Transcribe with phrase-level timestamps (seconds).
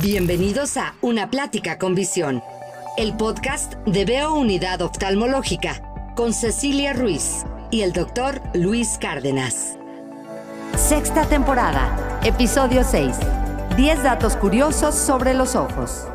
[0.00, 2.40] Bienvenidos a Una Plática con Visión,
[2.96, 5.82] el podcast de Veo Unidad Oftalmológica
[6.14, 9.76] con Cecilia Ruiz y el doctor Luis Cárdenas.
[10.76, 13.16] Sexta temporada, episodio 6.
[13.76, 16.06] 10 datos curiosos sobre los ojos.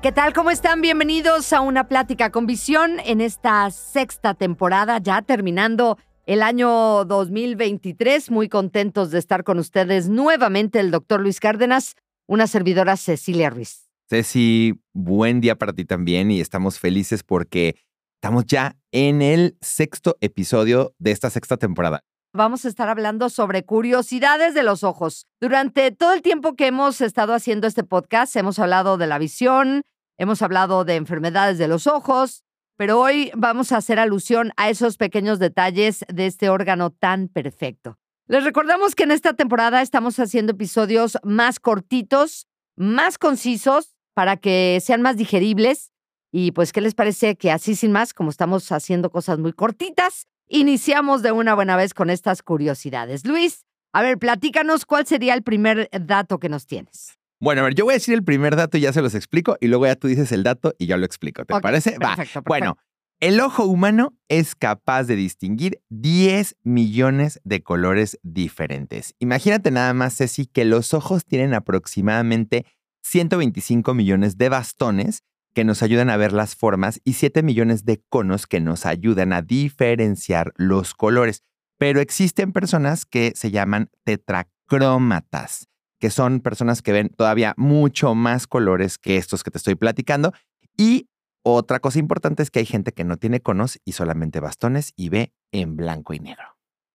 [0.00, 0.32] ¿Qué tal?
[0.32, 0.80] ¿Cómo están?
[0.80, 8.30] Bienvenidos a una plática con visión en esta sexta temporada, ya terminando el año 2023.
[8.30, 11.96] Muy contentos de estar con ustedes nuevamente, el doctor Luis Cárdenas,
[12.26, 13.88] una servidora Cecilia Ruiz.
[14.08, 17.76] Ceci, buen día para ti también y estamos felices porque
[18.16, 22.04] estamos ya en el sexto episodio de esta sexta temporada.
[22.32, 25.26] Vamos a estar hablando sobre curiosidades de los ojos.
[25.40, 29.82] Durante todo el tiempo que hemos estado haciendo este podcast, hemos hablado de la visión,
[30.18, 32.43] hemos hablado de enfermedades de los ojos,
[32.76, 37.98] pero hoy vamos a hacer alusión a esos pequeños detalles de este órgano tan perfecto.
[38.26, 44.78] Les recordamos que en esta temporada estamos haciendo episodios más cortitos, más concisos, para que
[44.82, 45.92] sean más digeribles.
[46.32, 50.26] Y pues, ¿qué les parece que así sin más, como estamos haciendo cosas muy cortitas,
[50.48, 53.26] iniciamos de una buena vez con estas curiosidades?
[53.26, 57.18] Luis, a ver, platícanos cuál sería el primer dato que nos tienes.
[57.44, 59.58] Bueno, a ver, yo voy a decir el primer dato y ya se los explico
[59.60, 61.44] y luego ya tú dices el dato y yo lo explico.
[61.44, 61.90] ¿Te parece?
[61.90, 62.16] Perfecto, Va.
[62.16, 62.42] perfecto.
[62.46, 62.78] Bueno,
[63.20, 69.14] el ojo humano es capaz de distinguir 10 millones de colores diferentes.
[69.18, 72.64] Imagínate nada más, Ceci, que los ojos tienen aproximadamente
[73.02, 75.22] 125 millones de bastones
[75.52, 79.34] que nos ayudan a ver las formas y 7 millones de conos que nos ayudan
[79.34, 81.42] a diferenciar los colores.
[81.76, 85.68] Pero existen personas que se llaman tetracrómatas,
[86.04, 90.34] que son personas que ven todavía mucho más colores que estos que te estoy platicando.
[90.76, 91.08] Y
[91.42, 95.08] otra cosa importante es que hay gente que no tiene conos y solamente bastones y
[95.08, 96.44] ve en blanco y negro.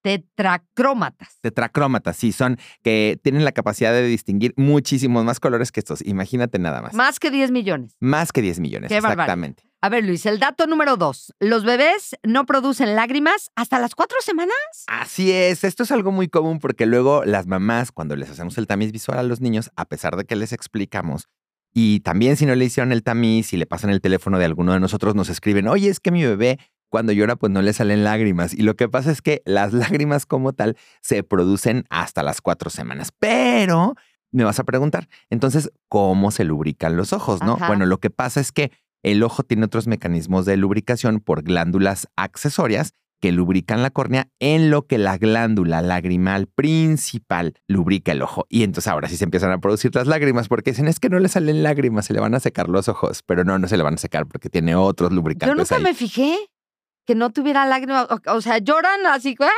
[0.04, 1.40] Tetracrómatas.
[1.42, 6.06] Tetracrómatas, sí, son que tienen la capacidad de distinguir muchísimos más colores que estos.
[6.06, 6.94] Imagínate nada más.
[6.94, 7.98] Más que 10 millones.
[8.00, 9.56] Más que 10 millones, Qué barbaridad.
[9.82, 11.34] A ver, Luis, el dato número dos.
[11.40, 14.54] Los bebés no producen lágrimas hasta las cuatro semanas.
[14.88, 18.68] Así es, esto es algo muy común porque luego las mamás, cuando les hacemos el
[18.68, 21.30] tamiz visual a los niños, a pesar de que les explicamos,
[21.74, 24.74] y también si no le hicieron el tamiz y le pasan el teléfono de alguno
[24.74, 26.60] de nosotros, nos escriben, oye, es que mi bebé
[26.90, 28.54] cuando llora pues no le salen lágrimas.
[28.54, 32.70] Y lo que pasa es que las lágrimas como tal se producen hasta las cuatro
[32.70, 33.14] semanas.
[33.18, 33.96] Pero
[34.32, 37.42] me vas a preguntar, entonces, ¿cómo se lubrican los ojos?
[37.44, 37.68] No, Ajá.
[37.68, 38.72] bueno, lo que pasa es que
[39.04, 44.70] el ojo tiene otros mecanismos de lubricación por glándulas accesorias que lubrican la córnea en
[44.72, 48.46] lo que la glándula lagrimal principal lubrica el ojo.
[48.50, 51.20] Y entonces ahora sí se empiezan a producir las lágrimas porque dicen es que no
[51.20, 53.84] le salen lágrimas, se le van a secar los ojos, pero no, no se le
[53.84, 55.84] van a secar porque tiene otros Yo lubricantes nunca ahí.
[55.84, 56.38] me fijé
[57.06, 58.08] que no tuviera lágrimas.
[58.10, 59.50] O, o sea, lloran así, ¡ah!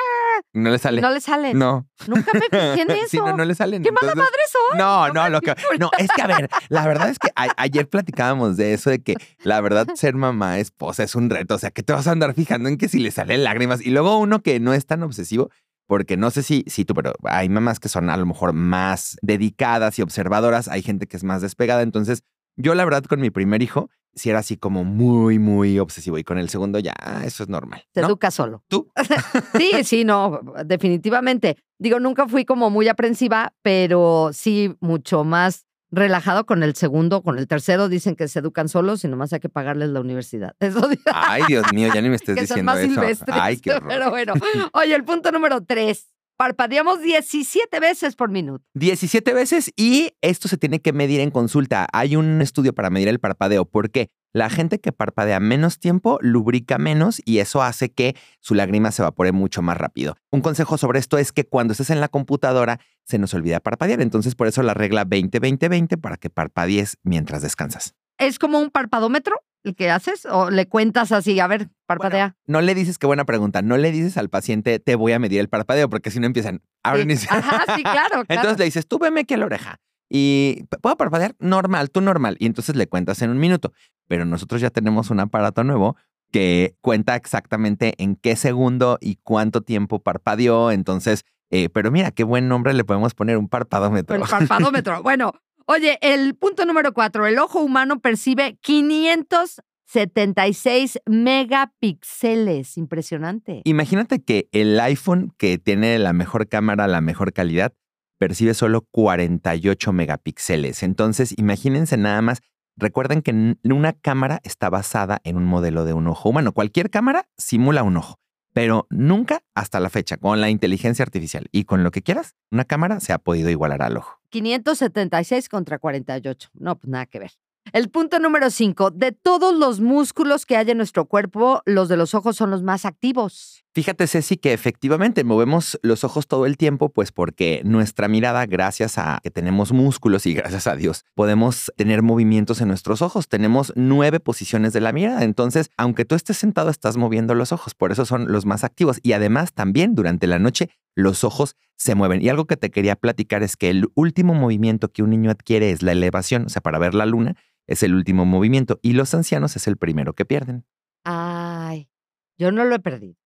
[0.54, 1.02] No le sale.
[1.02, 1.58] no le salen.
[1.58, 1.88] No.
[2.08, 3.02] Nunca me fijé en eso.
[3.10, 3.84] Sí, no, no le salen.
[3.84, 4.78] ¿Qué mala madre soy?
[4.78, 7.88] No, no, lo que, no, es que a ver, la verdad es que a- ayer
[7.90, 11.72] platicábamos de eso, de que la verdad ser mamá, esposa es un reto, o sea,
[11.72, 14.42] que te vas a andar fijando en que si le salen lágrimas y luego uno
[14.42, 15.50] que no es tan obsesivo,
[15.88, 19.18] porque no sé si, si tú, pero hay mamás que son a lo mejor más
[19.22, 22.24] dedicadas y observadoras, hay gente que es más despegada, entonces
[22.56, 26.24] yo la verdad con mi primer hijo, sí era así como muy, muy obsesivo y
[26.24, 27.84] con el segundo ya, ah, eso es normal.
[27.94, 28.08] Se ¿no?
[28.08, 28.64] educa solo.
[28.68, 28.92] ¿Tú?
[29.58, 31.58] Sí, sí, no, definitivamente.
[31.80, 37.38] Digo, nunca fui como muy aprensiva, pero sí mucho más relajado con el segundo, con
[37.38, 37.90] el tercero.
[37.90, 40.56] Dicen que se educan solos y nomás hay que pagarles la universidad.
[40.60, 42.94] Eso Ay, Dios mío, ya ni me estés que son diciendo más eso.
[42.94, 43.38] silvestres.
[43.40, 43.90] Ay, qué horror.
[43.90, 44.34] Pero bueno,
[44.74, 46.08] oye, el punto número tres.
[46.42, 48.66] Parpadeamos 17 veces por minuto.
[48.74, 51.86] 17 veces y esto se tiene que medir en consulta.
[51.94, 56.80] Hay un estudio para medir el parpadeo porque la gente que parpadea menos tiempo lubrica
[56.80, 60.18] menos y eso hace que su lágrima se evapore mucho más rápido.
[60.32, 64.02] Un consejo sobre esto es que cuando estés en la computadora se nos olvida parpadear,
[64.02, 67.94] entonces por eso la regla 20-20-20 para que parpadees mientras descansas.
[68.18, 70.26] ¿Es como un parpadómetro el que haces?
[70.26, 72.36] ¿O le cuentas así, a ver, parpadea?
[72.48, 75.40] No le dices, qué buena pregunta, no le dices al paciente te voy a medir
[75.40, 77.28] el parpadeo porque si no empiezan, abren y Sí.
[77.30, 78.26] Ajá, sí, claro, claro.
[78.28, 79.80] Entonces le dices, tú veme aquí a la oreja.
[80.10, 82.36] Y puedo parpadear normal, tú normal.
[82.40, 83.72] Y entonces le cuentas en un minuto.
[84.10, 85.96] Pero nosotros ya tenemos un aparato nuevo
[86.32, 90.72] que cuenta exactamente en qué segundo y cuánto tiempo parpadeó.
[90.72, 94.16] Entonces, eh, pero mira, qué buen nombre le podemos poner, un parpadómetro.
[94.16, 95.02] El parpadómetro.
[95.04, 95.34] Bueno,
[95.72, 97.26] oye, el punto número cuatro.
[97.26, 102.78] El ojo humano percibe 576 megapíxeles.
[102.78, 103.62] Impresionante.
[103.64, 107.74] Imagínate que el iPhone que tiene la mejor cámara, la mejor calidad,
[108.20, 110.84] percibe solo 48 megapíxeles.
[110.84, 112.42] Entonces, imagínense nada más.
[112.78, 116.52] Recuerden que una cámara está basada en un modelo de un ojo humano.
[116.52, 118.18] Cualquier cámara simula un ojo.
[118.54, 122.66] Pero nunca hasta la fecha, con la inteligencia artificial y con lo que quieras, una
[122.66, 124.20] cámara se ha podido igualar al ojo.
[124.30, 126.50] 576 contra 48.
[126.54, 127.32] No, pues nada que ver.
[127.74, 128.92] El punto número 5.
[128.92, 132.64] De todos los músculos que hay en nuestro cuerpo, los de los ojos son los
[132.64, 133.64] más activos.
[133.74, 138.98] Fíjate, Ceci, que efectivamente movemos los ojos todo el tiempo, pues porque nuestra mirada, gracias
[138.98, 143.30] a que tenemos músculos y gracias a Dios, podemos tener movimientos en nuestros ojos.
[143.30, 145.24] Tenemos nueve posiciones de la mirada.
[145.24, 147.74] Entonces, aunque tú estés sentado, estás moviendo los ojos.
[147.74, 149.00] Por eso son los más activos.
[149.02, 152.22] Y además, también durante la noche, los ojos se mueven.
[152.22, 155.72] Y algo que te quería platicar es que el último movimiento que un niño adquiere
[155.72, 157.36] es la elevación, o sea, para ver la luna
[157.68, 160.66] es el último movimiento y los ancianos es el primero que pierden.
[161.04, 161.90] Ay,
[162.38, 163.21] yo no lo he perdido.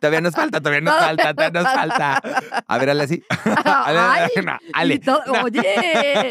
[0.00, 2.22] Todavía nos falta, todavía nos falta, todavía nos falta.
[2.66, 3.22] A ver, Ale, así.
[3.64, 4.28] Ay,
[4.72, 5.00] Ale.
[5.42, 6.30] oye,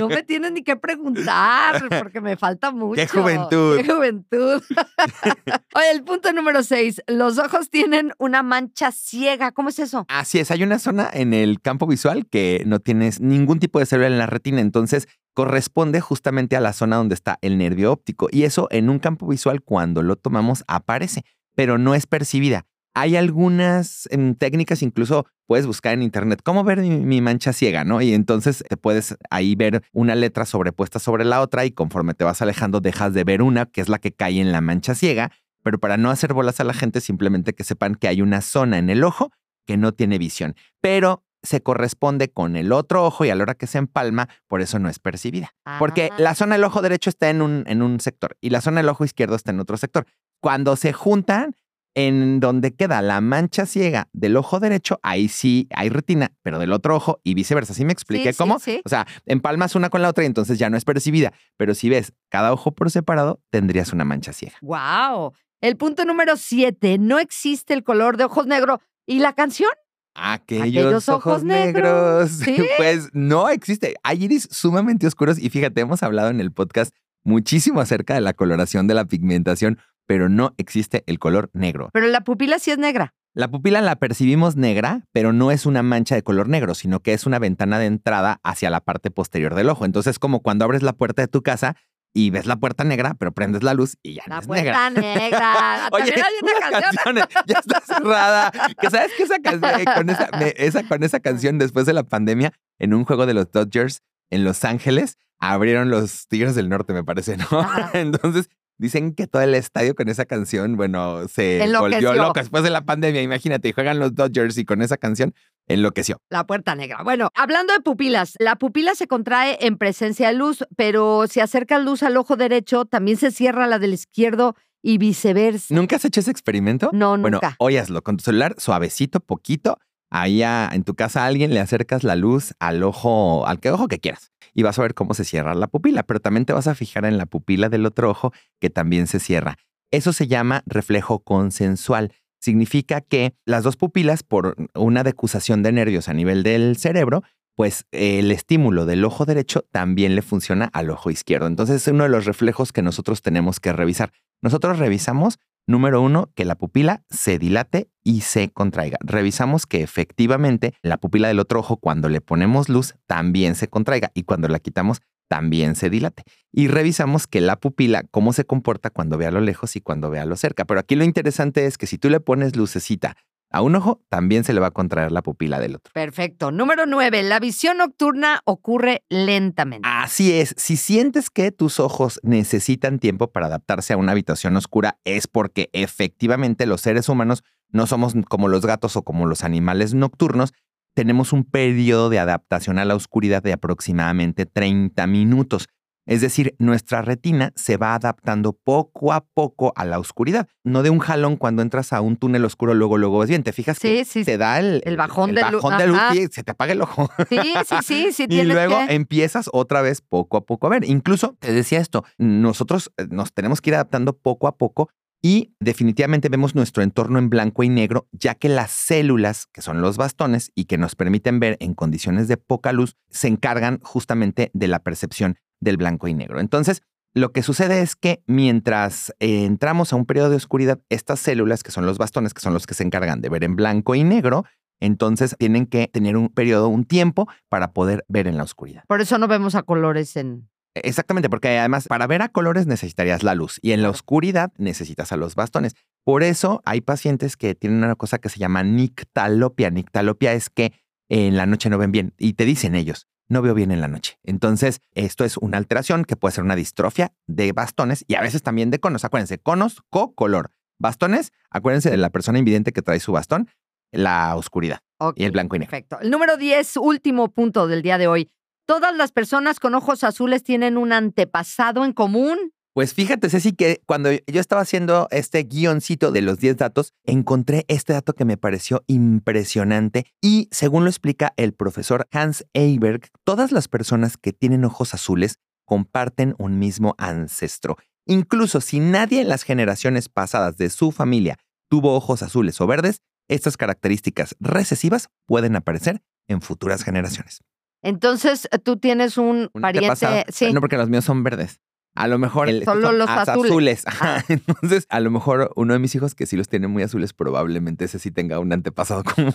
[0.00, 3.00] no me tienes ni que preguntar porque me falta mucho.
[3.00, 3.76] ¡Qué juventud!
[3.76, 4.62] ¡Qué juventud!
[5.74, 7.02] oye, el punto número seis.
[7.06, 9.52] Los ojos tienen una mancha ciega.
[9.52, 10.06] ¿Cómo es eso?
[10.08, 10.50] Así es.
[10.50, 14.18] Hay una zona en el campo visual que no tienes ningún tipo de célula en
[14.18, 14.60] la retina.
[14.60, 18.28] Entonces, corresponde justamente a la zona donde está el nervio óptico.
[18.30, 22.64] Y eso en un campo visual, cuando lo tomamos, aparece pero no es percibida.
[22.94, 28.02] Hay algunas em, técnicas, incluso puedes buscar en internet cómo ver mi, mancha ciega, ¿no?
[28.02, 32.24] Y entonces te puedes ahí ver una letra sobrepuesta sobre la otra y conforme te
[32.24, 35.30] vas alejando dejas de ver una, que es la que cae en la mancha ciega,
[35.62, 38.78] pero para no hacer bolas a la gente, simplemente que sepan que hay una zona
[38.78, 39.30] en el ojo
[39.66, 43.54] que no tiene visión, pero se corresponde con el otro ojo y a la hora
[43.54, 45.54] que se empalma, por eso no es percibida.
[45.78, 46.34] Porque la ah.
[46.34, 49.04] zona del ojo derecho está en un, en un sector y la zona del ojo
[49.04, 50.06] izquierdo está en otro sector.
[50.42, 51.54] Cuando se juntan,
[51.94, 56.72] en donde queda la mancha ciega del ojo derecho, ahí sí hay retina, pero del
[56.72, 57.74] otro ojo y viceversa.
[57.74, 58.56] ¿Sí me expliqué cómo?
[58.56, 61.32] O sea, empalmas una con la otra y entonces ya no es percibida.
[61.56, 64.56] Pero si ves cada ojo por separado, tendrías una mancha ciega.
[64.62, 65.32] ¡Wow!
[65.60, 68.80] El punto número siete, no existe el color de ojos negro.
[69.06, 69.70] ¿Y la canción?
[70.14, 72.40] Aquellos, ojos, negros.
[72.78, 73.94] Pues no existe.
[74.02, 76.92] Hay iris sumamente oscuros y fíjate, hemos hablado en el podcast
[77.24, 79.78] muchísimo acerca de la coloración de la pigmentación,
[80.12, 81.88] pero no existe el color negro.
[81.94, 83.14] Pero la pupila sí es negra.
[83.32, 87.14] La pupila la percibimos negra, pero no es una mancha de color negro, sino que
[87.14, 89.86] es una ventana de entrada hacia la parte posterior del ojo.
[89.86, 91.76] Entonces, como cuando abres la puerta de tu casa
[92.12, 94.90] y ves la puerta negra, pero prendes la luz y ya no es negra.
[94.90, 95.88] La puerta negra.
[95.92, 97.16] Oye, hay una canción.
[97.46, 98.52] ya está cerrada.
[98.78, 102.52] Que sabes que esa canción, eh, con esa, con esa canción después de la pandemia,
[102.78, 107.02] en un juego de los Dodgers en Los Ángeles, abrieron los Tigres del Norte, me
[107.02, 107.46] parece, ¿no?
[107.94, 108.50] Entonces,
[108.82, 112.84] dicen que todo el estadio con esa canción, bueno, se volvió loco después de la
[112.84, 113.22] pandemia.
[113.22, 115.32] Imagínate, juegan los Dodgers y con esa canción
[115.68, 116.20] enloqueció.
[116.28, 117.02] La puerta negra.
[117.04, 121.78] Bueno, hablando de pupilas, la pupila se contrae en presencia de luz, pero si acerca
[121.78, 125.72] luz al ojo derecho, también se cierra la del izquierdo y viceversa.
[125.72, 126.90] ¿Nunca has hecho ese experimento?
[126.92, 127.38] No, nunca.
[127.38, 129.78] Bueno, óyaslo con tu celular, suavecito, poquito.
[130.10, 133.88] Ahí en tu casa a alguien le acercas la luz al ojo, al que ojo
[133.88, 136.66] que quieras y vas a ver cómo se cierra la pupila, pero también te vas
[136.66, 139.56] a fijar en la pupila del otro ojo que también se cierra.
[139.90, 142.12] Eso se llama reflejo consensual.
[142.40, 147.22] Significa que las dos pupilas, por una decusación de nervios a nivel del cerebro,
[147.54, 151.46] pues el estímulo del ojo derecho también le funciona al ojo izquierdo.
[151.46, 154.12] Entonces es uno de los reflejos que nosotros tenemos que revisar.
[154.40, 158.98] Nosotros revisamos Número uno, que la pupila se dilate y se contraiga.
[159.00, 164.10] Revisamos que efectivamente la pupila del otro ojo, cuando le ponemos luz, también se contraiga
[164.14, 166.24] y cuando la quitamos, también se dilate.
[166.52, 170.10] Y revisamos que la pupila, cómo se comporta cuando ve a lo lejos y cuando
[170.10, 170.64] ve a lo cerca.
[170.66, 173.16] Pero aquí lo interesante es que si tú le pones lucecita
[173.52, 175.92] a un ojo también se le va a contraer la pupila del otro.
[175.92, 176.50] Perfecto.
[176.50, 179.88] Número nueve, la visión nocturna ocurre lentamente.
[179.90, 180.54] Así es.
[180.56, 185.70] Si sientes que tus ojos necesitan tiempo para adaptarse a una habitación oscura, es porque
[185.72, 190.52] efectivamente los seres humanos no somos como los gatos o como los animales nocturnos.
[190.94, 195.68] Tenemos un periodo de adaptación a la oscuridad de aproximadamente 30 minutos.
[196.06, 200.48] Es decir, nuestra retina se va adaptando poco a poco a la oscuridad.
[200.64, 203.42] No de un jalón cuando entras a un túnel oscuro, luego, luego ves bien.
[203.42, 206.72] Te fijas que te da el, bajón, de, bajón de luz y se te apaga
[206.72, 207.08] el ojo.
[207.28, 208.12] Sí, sí, sí.
[208.12, 210.84] sí y luego empiezas otra vez poco a poco a ver.
[210.84, 214.90] Incluso te decía esto, nosotros eh, nos tenemos que ir adaptando poco a poco
[215.24, 219.80] y definitivamente vemos nuestro entorno en blanco y negro, ya que las células, que son
[219.80, 224.50] los bastones y que nos permiten ver en condiciones de poca luz, se encargan justamente
[224.52, 226.40] de la percepción del blanco y negro.
[226.40, 226.82] Entonces,
[227.14, 231.62] lo que sucede es que mientras eh, entramos a un periodo de oscuridad, estas células,
[231.62, 234.04] que son los bastones, que son los que se encargan de ver en blanco y
[234.04, 234.44] negro,
[234.80, 238.82] entonces tienen que tener un periodo, un tiempo para poder ver en la oscuridad.
[238.88, 243.22] Por eso no vemos a colores en, Exactamente, porque además para ver a colores necesitarías
[243.22, 245.74] la luz y en la oscuridad necesitas a los bastones.
[246.04, 249.70] Por eso hay pacientes que tienen una cosa que se llama nictalopia.
[249.70, 250.72] Nictalopia es que
[251.10, 253.88] en la noche no ven bien y te dicen ellos, no veo bien en la
[253.88, 254.18] noche.
[254.22, 258.42] Entonces, esto es una alteración que puede ser una distrofia de bastones y a veces
[258.42, 259.04] también de conos.
[259.04, 260.50] Acuérdense, conos, co-color.
[260.78, 263.48] Bastones, acuérdense de la persona invidente que trae su bastón,
[263.90, 264.80] la oscuridad
[265.16, 265.70] y el blanco y negro.
[265.70, 265.98] Perfecto.
[266.00, 268.30] El número 10, último punto del día de hoy.
[268.66, 272.52] ¿Todas las personas con ojos azules tienen un antepasado en común?
[272.74, 277.66] Pues fíjate, Ceci, que cuando yo estaba haciendo este guioncito de los 10 datos, encontré
[277.68, 283.52] este dato que me pareció impresionante y según lo explica el profesor Hans Eiberg, todas
[283.52, 287.76] las personas que tienen ojos azules comparten un mismo ancestro.
[288.06, 291.36] Incluso si nadie en las generaciones pasadas de su familia
[291.68, 297.40] tuvo ojos azules o verdes, estas características recesivas pueden aparecer en futuras generaciones.
[297.82, 300.24] Entonces, tú tienes un, Un pariente.
[300.28, 300.52] Sí.
[300.52, 301.60] No, porque los míos son verdes.
[301.94, 303.86] A lo mejor el- Solo son los az- azules.
[303.86, 304.24] Ajá.
[304.28, 307.84] Entonces, a lo mejor uno de mis hijos que sí los tiene muy azules, probablemente
[307.84, 309.32] ese sí tenga un antepasado común.